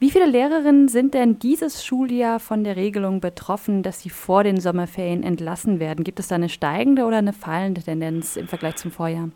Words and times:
Wie 0.00 0.10
viele 0.10 0.24
Lehrerinnen 0.24 0.88
sind 0.88 1.12
denn 1.12 1.38
dieses 1.38 1.84
Schuljahr 1.84 2.40
von 2.40 2.64
der 2.64 2.74
Regelung 2.74 3.20
betroffen, 3.20 3.82
dass 3.82 4.00
sie 4.00 4.08
vor 4.08 4.44
den 4.44 4.58
Sommerferien 4.58 5.22
entlassen 5.22 5.78
werden? 5.78 6.04
Gibt 6.04 6.18
es 6.18 6.28
da 6.28 6.36
eine 6.36 6.48
steigende 6.48 7.04
oder 7.04 7.18
eine 7.18 7.34
fallende 7.34 7.82
Tendenz 7.82 8.36
im 8.36 8.48
Vergleich 8.48 8.76
zum 8.76 8.92
Vorjahr? 8.92 9.28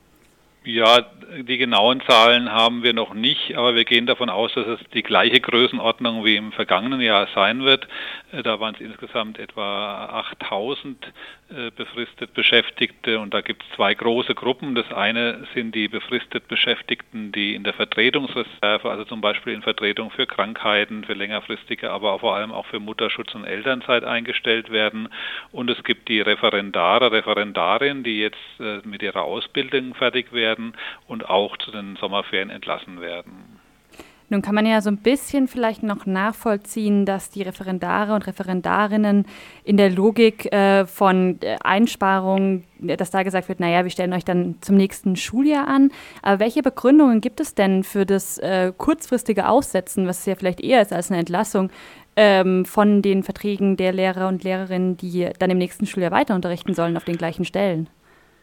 Ja, 0.67 1.05
die 1.43 1.59
genauen 1.59 2.01
Zahlen 2.09 2.51
haben 2.51 2.83
wir 2.83 2.95
noch 2.95 3.13
nicht, 3.13 3.55
aber 3.55 3.75
wir 3.75 3.85
gehen 3.85 4.07
davon 4.07 4.31
aus, 4.31 4.55
dass 4.55 4.67
es 4.67 4.81
die 4.95 5.03
gleiche 5.03 5.39
Größenordnung 5.39 6.25
wie 6.25 6.37
im 6.37 6.53
vergangenen 6.53 7.03
Jahr 7.03 7.29
sein 7.35 7.65
wird. 7.65 7.87
Äh, 8.33 8.43
da 8.43 8.61
waren 8.61 8.75
es 8.75 8.81
insgesamt 8.81 9.39
etwa 9.39 10.07
8000 10.07 11.13
äh, 11.51 11.71
befristet 11.71 12.33
Beschäftigte 12.33 13.19
und 13.21 13.35
da 13.35 13.43
gibt 13.43 13.63
es 13.63 13.77
zwei 13.77 13.93
große 13.93 14.35
Gruppen. 14.35 14.75
Das 14.75 14.91
eine 14.91 15.47
sind 15.53 15.75
die 15.75 15.89
befristet 15.89 16.49
Beschäftigten, 16.49 17.33
die 17.33 17.55
in 17.55 17.65
der 17.65 17.75
Vertretungsreserve, 17.75 18.91
also 18.91 19.05
zum 19.05 19.21
Beispiel 19.21 19.53
in 19.53 19.61
Vertretung 19.61 20.11
für 20.11 20.27
Krankheiten, 20.27 21.05
für 21.05 21.13
längerfristige, 21.13 21.91
aber 21.91 22.19
vor 22.21 22.37
allem 22.37 22.53
auch 22.53 22.65
für 22.67 22.81
Mutterschutz 22.81 23.35
und 23.35 23.45
Elternzeit 23.45 24.05
eingestellt 24.05 24.71
werden. 24.71 25.11
Und 25.53 25.69
es 25.69 25.85
gibt 25.85 26.09
die 26.09 26.23
Referendare, 26.23 27.13
Referendarinnen, 27.13 28.03
die 28.03 28.21
jetzt 28.21 28.39
äh, 28.61 28.81
mit 28.85 29.03
ihrer 29.03 29.23
Ausbildung 29.23 29.95
fertig 29.95 30.33
werden 30.33 30.54
werden 30.55 30.75
und 31.07 31.29
auch 31.29 31.57
zu 31.59 31.71
den 31.71 31.97
Sommerferien 31.97 32.51
entlassen 32.51 33.01
werden. 33.01 33.61
Nun 34.31 34.41
kann 34.41 34.55
man 34.55 34.65
ja 34.65 34.81
so 34.81 34.89
ein 34.89 34.97
bisschen 34.97 35.49
vielleicht 35.49 35.83
noch 35.83 36.07
nachvollziehen, 36.07 37.05
dass 37.05 37.29
die 37.29 37.43
Referendare 37.43 38.15
und 38.15 38.27
Referendarinnen 38.27 39.27
in 39.65 39.77
der 39.77 39.91
Logik 39.91 40.51
äh, 40.51 40.87
von 40.87 41.39
äh, 41.43 41.57
Einsparungen, 41.63 42.65
dass 42.79 43.11
da 43.11 43.23
gesagt 43.23 43.49
wird, 43.49 43.61
naja, 43.61 43.85
wir 43.85 43.91
stellen 43.91 44.15
euch 44.15 44.25
dann 44.25 44.57
zum 44.63 44.77
nächsten 44.77 45.17
Schuljahr 45.17 45.69
an. 45.69 45.91
Aber 46.23 46.41
welche 46.41 46.63
Begründungen 46.63 47.21
gibt 47.21 47.39
es 47.39 47.55
denn 47.55 47.85
für 47.85 48.07
das 48.07 48.39
äh, 48.39 48.73
kurzfristige 48.77 49.47
Aussetzen, 49.47 50.07
was 50.07 50.25
ja 50.25 50.37
vielleicht 50.37 50.63
eher 50.63 50.81
ist 50.81 50.93
als 50.93 51.11
eine 51.11 51.21
Entlassung, 51.21 51.71
ähm, 52.17 52.65
von 52.65 53.03
den 53.03 53.25
Verträgen 53.25 53.77
der 53.77 53.93
Lehrer 53.93 54.29
und 54.29 54.43
Lehrerinnen, 54.43 54.97
die 54.97 55.29
dann 55.39 55.51
im 55.51 55.59
nächsten 55.59 55.85
Schuljahr 55.87 56.13
weiter 56.13 56.35
unterrichten 56.35 56.73
sollen 56.73 56.97
auf 56.97 57.05
den 57.05 57.19
gleichen 57.19 57.45
Stellen? 57.45 57.89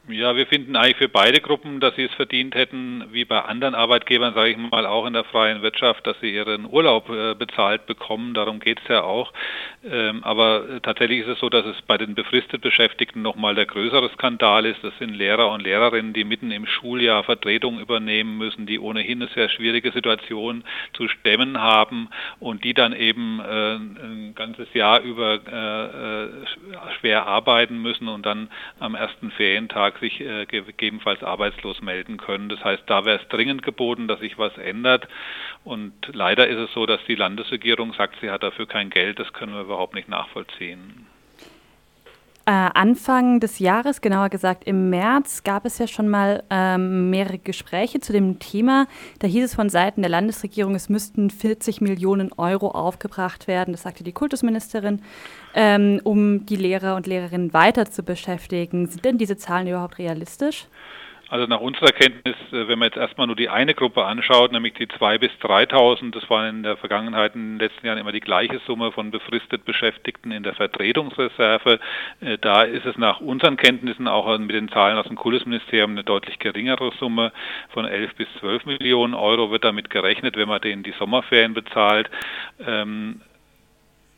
Ja, 0.07 0.35
wir 0.35 0.47
finden 0.47 0.75
eigentlich 0.75 0.97
für 0.97 1.09
beide 1.09 1.41
Gruppen, 1.41 1.79
dass 1.79 1.95
sie 1.95 2.05
es 2.05 2.13
verdient 2.15 2.55
hätten, 2.55 3.05
wie 3.11 3.23
bei 3.23 3.39
anderen 3.39 3.75
Arbeitgebern, 3.75 4.33
sage 4.33 4.49
ich 4.49 4.57
mal, 4.57 4.87
auch 4.87 5.05
in 5.05 5.13
der 5.13 5.23
freien 5.25 5.61
Wirtschaft, 5.61 6.07
dass 6.07 6.19
sie 6.21 6.33
ihren 6.33 6.65
Urlaub 6.65 7.07
äh, 7.09 7.35
bezahlt 7.35 7.85
bekommen. 7.85 8.33
Darum 8.33 8.59
geht 8.59 8.79
es 8.81 8.87
ja 8.87 9.03
auch. 9.03 9.31
Ähm, 9.87 10.23
aber 10.23 10.67
äh, 10.67 10.79
tatsächlich 10.81 11.19
ist 11.19 11.27
es 11.27 11.39
so, 11.39 11.49
dass 11.49 11.67
es 11.67 11.79
bei 11.83 11.99
den 11.99 12.15
befristet 12.15 12.61
Beschäftigten 12.61 13.21
nochmal 13.21 13.53
der 13.53 13.67
größere 13.67 14.09
Skandal 14.13 14.65
ist. 14.65 14.83
Das 14.83 14.97
sind 14.97 15.13
Lehrer 15.13 15.51
und 15.51 15.61
Lehrerinnen, 15.61 16.13
die 16.13 16.23
mitten 16.23 16.49
im 16.49 16.65
Schuljahr 16.65 17.23
Vertretung 17.23 17.79
übernehmen 17.79 18.39
müssen, 18.39 18.65
die 18.65 18.79
ohnehin 18.79 19.21
eine 19.21 19.31
sehr 19.35 19.49
schwierige 19.49 19.91
Situation 19.91 20.63
zu 20.93 21.07
stemmen 21.09 21.61
haben 21.61 22.09
und 22.39 22.63
die 22.63 22.73
dann 22.73 22.93
eben 22.93 23.39
äh, 23.39 23.75
ein 23.75 24.33
ganzes 24.35 24.73
Jahr 24.73 25.01
über 25.01 25.39
schwer 26.99 27.27
arbeiten 27.27 27.81
müssen 27.81 28.07
und 28.07 28.25
dann 28.25 28.49
am 28.79 28.95
ersten 28.95 29.31
Ferientag 29.31 29.90
Tag 29.91 29.99
sich 29.99 30.21
äh, 30.21 30.45
gegebenenfalls 30.45 31.23
arbeitslos 31.23 31.81
melden 31.81 32.17
können. 32.17 32.49
Das 32.49 32.63
heißt, 32.63 32.83
da 32.87 33.05
wäre 33.05 33.19
es 33.19 33.27
dringend 33.29 33.63
geboten, 33.63 34.07
dass 34.07 34.19
sich 34.19 34.37
was 34.37 34.57
ändert. 34.57 35.07
Und 35.63 35.93
leider 36.13 36.47
ist 36.47 36.57
es 36.57 36.73
so, 36.73 36.85
dass 36.85 37.03
die 37.05 37.15
Landesregierung 37.15 37.93
sagt, 37.93 38.17
sie 38.21 38.29
hat 38.29 38.43
dafür 38.43 38.67
kein 38.67 38.89
Geld. 38.89 39.19
Das 39.19 39.33
können 39.33 39.53
wir 39.53 39.61
überhaupt 39.61 39.93
nicht 39.93 40.09
nachvollziehen. 40.09 41.07
Äh, 42.47 42.51
Anfang 42.51 43.39
des 43.39 43.59
Jahres, 43.59 44.01
genauer 44.01 44.29
gesagt 44.29 44.63
im 44.63 44.89
März, 44.89 45.43
gab 45.43 45.63
es 45.63 45.77
ja 45.77 45.85
schon 45.85 46.07
mal 46.07 46.43
ähm, 46.49 47.11
mehrere 47.11 47.37
Gespräche 47.37 47.99
zu 47.99 48.13
dem 48.13 48.39
Thema. 48.39 48.87
Da 49.19 49.27
hieß 49.27 49.45
es 49.45 49.53
von 49.53 49.69
Seiten 49.69 50.01
der 50.01 50.09
Landesregierung, 50.09 50.73
es 50.73 50.89
müssten 50.89 51.29
40 51.29 51.81
Millionen 51.81 52.33
Euro 52.33 52.69
aufgebracht 52.69 53.47
werden, 53.47 53.73
das 53.73 53.83
sagte 53.83 54.03
die 54.03 54.11
Kultusministerin, 54.11 55.03
ähm, 55.53 56.01
um 56.03 56.47
die 56.47 56.55
Lehrer 56.55 56.95
und 56.95 57.05
Lehrerinnen 57.05 57.53
weiter 57.53 57.85
zu 57.85 58.01
beschäftigen. 58.01 58.87
Sind 58.87 59.05
denn 59.05 59.19
diese 59.19 59.37
Zahlen 59.37 59.67
überhaupt 59.67 59.99
realistisch? 59.99 60.67
Also 61.31 61.45
nach 61.45 61.61
unserer 61.61 61.93
Kenntnis, 61.93 62.35
äh, 62.51 62.67
wenn 62.67 62.77
man 62.77 62.89
jetzt 62.89 62.97
erstmal 62.97 63.25
nur 63.25 63.37
die 63.37 63.47
eine 63.47 63.73
Gruppe 63.73 64.03
anschaut, 64.03 64.51
nämlich 64.51 64.73
die 64.73 64.87
2.000 64.87 65.17
bis 65.19 65.31
3.000, 65.41 66.11
das 66.11 66.29
war 66.29 66.49
in 66.49 66.61
der 66.61 66.75
Vergangenheit 66.75 67.35
in 67.35 67.53
den 67.53 67.59
letzten 67.59 67.87
Jahren 67.87 67.97
immer 67.97 68.11
die 68.11 68.19
gleiche 68.19 68.59
Summe 68.67 68.91
von 68.91 69.11
befristet 69.11 69.63
Beschäftigten 69.63 70.31
in 70.31 70.43
der 70.43 70.55
Vertretungsreserve. 70.55 71.79
Äh, 72.19 72.37
da 72.41 72.63
ist 72.63 72.85
es 72.85 72.97
nach 72.97 73.21
unseren 73.21 73.55
Kenntnissen 73.55 74.09
auch 74.09 74.37
mit 74.39 74.51
den 74.51 74.67
Zahlen 74.67 74.97
aus 74.97 75.07
dem 75.07 75.15
Kultusministerium 75.15 75.91
eine 75.91 76.03
deutlich 76.03 76.37
geringere 76.37 76.91
Summe 76.99 77.31
von 77.69 77.85
11 77.85 78.13
bis 78.15 78.27
12 78.41 78.65
Millionen 78.65 79.13
Euro 79.13 79.51
wird 79.51 79.63
damit 79.63 79.89
gerechnet, 79.89 80.35
wenn 80.35 80.49
man 80.49 80.59
denen 80.59 80.83
die 80.83 80.93
Sommerferien 80.99 81.53
bezahlt. 81.53 82.09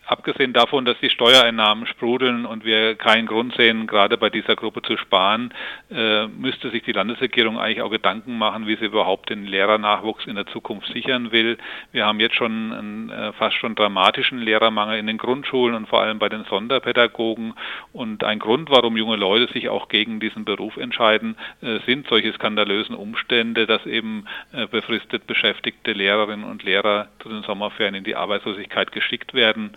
Abgesehen 0.06 0.52
davon, 0.52 0.84
dass 0.84 1.00
die 1.00 1.10
Steuereinnahmen 1.10 1.88
sprudeln 1.88 2.46
und 2.46 2.66
wir 2.66 2.96
keinen 2.96 3.26
Grund 3.26 3.56
sehen, 3.56 3.88
gerade 3.88 4.18
bei 4.18 4.30
dieser 4.30 4.58
Gruppe 4.58 4.82
zu 4.82 4.98
sparen, 4.98 5.54
äh, 5.90 6.28
müsste 6.28 6.72
sich 6.72 6.84
die 6.84 6.92
Landesregierung 6.92 7.58
eigentlich 7.58 7.82
auch 7.82 7.90
Gedanken 7.90 8.38
machen, 8.38 8.68
wie 8.68 8.76
sie 8.76 8.86
überhaupt 8.86 9.30
den 9.30 9.46
Lehrernachwuchs 9.46 10.26
in 10.26 10.36
der 10.36 10.46
Zukunft 10.48 10.92
sichern 10.92 11.32
will. 11.32 11.58
Wir 11.94 12.06
haben 12.06 12.20
jetzt 12.20 12.36
schon 12.36 12.74
einen 12.74 13.10
äh, 13.12 13.32
fast 13.34 13.56
schon 13.56 13.76
dramatischen 13.76 14.40
Lehrermangel 14.40 15.00
in 15.00 15.08
den 15.08 15.18
Grundschulen 15.18 15.74
und 15.74 15.88
vor 15.88 16.02
allem 16.02 16.20
bei 16.20 16.28
den 16.28 16.44
Sonderpädagogen. 16.50 17.54
Und 17.94 18.26
ein 18.26 18.40
Grund, 18.40 18.70
warum 18.70 18.98
junge 18.98 19.16
Leute 19.16 19.54
sich 19.54 19.70
auch 19.70 19.88
gegen 19.88 20.20
diesen 20.20 20.44
Beruf 20.44 20.76
entscheiden, 20.76 21.38
äh, 21.62 21.80
sind 21.86 22.08
solche 22.08 22.34
skandalösen 22.34 22.96
Umstände, 22.96 23.66
dass 23.66 23.86
eben 23.86 24.26
befristet 24.72 25.28
beschäftigte 25.28 25.94
Lehrerinnen 25.94 26.46
und 26.46 26.64
Lehrer 26.64 27.08
zu 27.20 27.30
den 27.30 27.44
Sommerferien 27.44 27.96
in 27.96 28.04
die 28.04 28.16
Arbeitslosigkeit 28.16 28.92
geschickt 28.92 29.34
werden. 29.34 29.72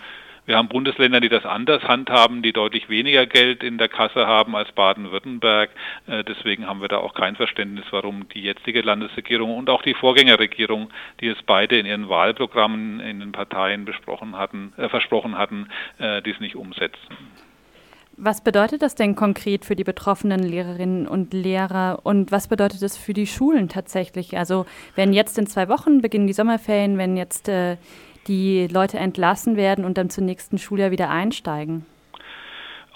Wir 0.47 0.57
haben 0.57 0.69
Bundesländer, 0.69 1.21
die 1.21 1.29
das 1.29 1.45
anders 1.45 1.83
handhaben, 1.83 2.41
die 2.41 2.53
deutlich 2.53 2.89
weniger 2.89 3.27
Geld 3.27 3.65
in 3.65 3.79
der 3.79 3.89
Kasse 3.89 4.29
haben 4.29 4.55
als 4.55 4.71
Baden-Württemberg. 4.73 5.71
Äh, 6.07 6.23
deswegen 6.23 6.69
haben 6.69 6.81
wir 6.81 6.89
da 6.89 6.99
auch 6.99 7.15
kein 7.15 7.35
Verständnis, 7.35 7.85
warum 7.91 8.29
die 8.29 8.43
jetzige 8.43 8.81
Landesregierung 8.81 9.57
und 9.57 9.69
auch 9.69 9.83
die 9.83 9.95
Vorgängerregierung, 9.95 10.91
die 11.21 11.29
es 11.29 11.39
beide 11.45 11.79
in 11.79 11.87
ihren 11.87 12.09
Wahlprogrammen 12.09 13.01
in 13.01 13.19
den 13.19 13.33
Parteien 13.33 13.85
besprochen 13.85 14.37
hatten, 14.39 14.73
äh, 14.77 14.89
versprochen 14.89 15.37
hatten, 15.37 15.69
äh, 15.99 16.23
dies 16.23 16.39
nicht 16.39 16.55
umsetzen. 16.55 17.17
Was 18.19 18.43
bedeutet 18.43 18.81
das 18.81 18.95
denn 18.95 19.15
konkret 19.15 19.67
für 19.67 19.77
die 19.77 19.85
betroffenen 19.85 20.43
Lehrerinnen 20.43 21.07
und 21.07 21.35
Lehrer 21.35 22.01
und 22.05 22.33
was 22.33 22.49
bedeutet 22.49 22.81
das 22.81 22.97
für 22.97 23.13
die 23.13 23.27
Schulen 23.27 23.69
tatsächlich? 23.69 24.39
Also 24.39 24.65
wenn 24.95 25.13
jetzt 25.13 25.37
in 25.39 25.47
zwei 25.47 25.69
Wochen 25.69 26.01
beginnen 26.01 26.27
die 26.27 26.33
Sommerferien, 26.33 26.97
wenn 26.97 27.19
jetzt 27.19 27.49
äh, 27.49 27.77
die 28.27 28.67
Leute 28.67 28.99
entlassen 28.99 29.57
werden 29.57 29.85
und 29.85 29.99
dann 29.99 30.11
zum 30.11 30.25
nächsten 30.25 30.59
Schuljahr 30.59 30.91
wieder 30.91 31.11
einsteigen? 31.11 31.87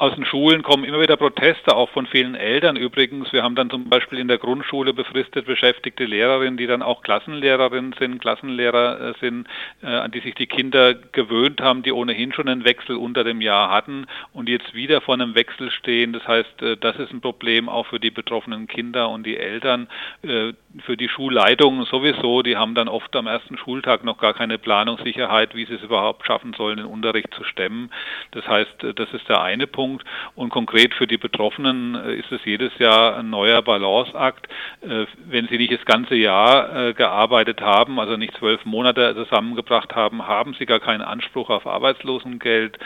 Aus 0.00 0.14
den 0.14 0.24
Schulen 0.24 0.62
kommen 0.62 0.84
immer 0.84 0.98
wieder 0.98 1.18
Proteste, 1.18 1.76
auch 1.76 1.90
von 1.90 2.06
vielen 2.06 2.34
Eltern 2.34 2.76
übrigens. 2.76 3.34
Wir 3.34 3.42
haben 3.42 3.54
dann 3.54 3.68
zum 3.68 3.90
Beispiel 3.90 4.18
in 4.18 4.28
der 4.28 4.38
Grundschule 4.38 4.94
befristet 4.94 5.44
beschäftigte 5.44 6.06
Lehrerinnen, 6.06 6.56
die 6.56 6.66
dann 6.66 6.80
auch 6.80 7.02
Klassenlehrerinnen 7.02 7.94
sind, 7.98 8.18
Klassenlehrer 8.18 9.10
äh, 9.10 9.12
sind, 9.20 9.46
äh, 9.82 9.88
an 9.88 10.10
die 10.10 10.20
sich 10.20 10.34
die 10.36 10.46
Kinder 10.46 10.94
gewöhnt 10.94 11.60
haben, 11.60 11.82
die 11.82 11.92
ohnehin 11.92 12.32
schon 12.32 12.48
einen 12.48 12.64
Wechsel 12.64 12.96
unter 12.96 13.24
dem 13.24 13.42
Jahr 13.42 13.70
hatten 13.70 14.06
und 14.32 14.48
jetzt 14.48 14.72
wieder 14.72 15.02
vor 15.02 15.12
einem 15.12 15.34
Wechsel 15.34 15.70
stehen. 15.70 16.14
Das 16.14 16.26
heißt, 16.26 16.62
äh, 16.62 16.78
das 16.78 16.96
ist 16.96 17.12
ein 17.12 17.20
Problem 17.20 17.68
auch 17.68 17.84
für 17.84 18.00
die 18.00 18.10
betroffenen 18.10 18.68
Kinder 18.68 19.10
und 19.10 19.26
die 19.26 19.36
Eltern, 19.36 19.86
für 20.22 20.96
die 20.96 21.08
Schulleitungen 21.08 21.84
sowieso. 21.84 22.42
Die 22.42 22.56
haben 22.56 22.74
dann 22.74 22.88
oft 22.88 23.14
am 23.16 23.26
ersten 23.26 23.58
Schultag 23.58 24.04
noch 24.04 24.18
gar 24.18 24.34
keine 24.34 24.58
Planungssicherheit, 24.58 25.54
wie 25.54 25.66
sie 25.66 25.74
es 25.74 25.82
überhaupt 25.82 26.26
schaffen 26.26 26.54
sollen, 26.54 26.78
den 26.78 26.86
Unterricht 26.86 27.34
zu 27.34 27.44
stemmen. 27.44 27.90
Das 28.30 28.46
heißt, 28.46 28.84
das 28.94 29.12
ist 29.12 29.28
der 29.28 29.42
eine 29.42 29.66
Punkt. 29.66 29.89
Punkt. 29.90 30.04
Und 30.34 30.50
konkret 30.50 30.94
für 30.94 31.06
die 31.06 31.18
Betroffenen 31.18 31.94
äh, 31.94 32.14
ist 32.14 32.30
es 32.30 32.44
jedes 32.44 32.76
Jahr 32.78 33.16
ein 33.16 33.30
neuer 33.30 33.62
Balanceakt. 33.62 34.46
Äh, 34.82 35.06
wenn 35.28 35.48
sie 35.48 35.58
nicht 35.58 35.72
das 35.72 35.84
ganze 35.84 36.14
Jahr 36.14 36.88
äh, 36.88 36.94
gearbeitet 36.94 37.60
haben, 37.60 37.98
also 37.98 38.16
nicht 38.16 38.36
zwölf 38.36 38.64
Monate 38.64 39.14
zusammengebracht 39.14 39.94
haben, 39.94 40.26
haben 40.26 40.54
sie 40.54 40.66
gar 40.66 40.80
keinen 40.80 41.02
Anspruch 41.02 41.50
auf 41.50 41.66
Arbeitslosengeld, 41.66 42.78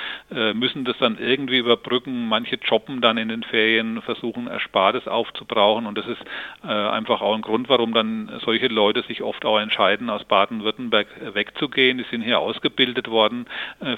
müssen 0.55 0.85
das 0.85 0.97
dann 0.99 1.19
irgendwie 1.19 1.59
überbrücken. 1.59 2.29
Manche 2.29 2.57
jobben 2.57 3.01
dann 3.01 3.19
in 3.19 3.29
den 3.29 3.43
Ferien, 3.43 4.01
versuchen 4.03 4.47
Erspartes 4.47 5.07
aufzubrauchen. 5.07 5.87
Und 5.87 5.99
das 5.99 6.07
ist 6.07 6.21
einfach 6.63 7.21
auch 7.21 7.35
ein 7.35 7.43
Grund, 7.43 7.69
warum 7.69 7.93
dann 7.93 8.31
solche 8.45 8.69
Leute 8.69 9.03
sich 9.03 9.23
oft 9.23 9.45
auch 9.45 9.59
entscheiden, 9.59 10.11
aus 10.11 10.25
Baden-Württemberg 10.25 11.07
wegzugehen. 11.35 11.99
Die 11.99 12.05
sind 12.11 12.23
hier 12.23 12.41
ausgebildet 12.41 13.09
worden 13.09 13.47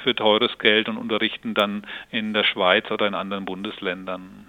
für 0.02 0.14
teures 0.14 0.59
Geld 0.59 0.88
und 0.88 0.97
unterrichten 0.97 1.55
dann 1.55 1.87
in 2.11 2.32
der 2.32 2.44
Schweiz 2.44 2.91
oder 2.97 3.07
in 3.07 3.15
anderen 3.15 3.45
Bundesländern. 3.45 4.47